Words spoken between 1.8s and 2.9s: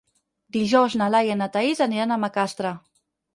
aniran a Macastre.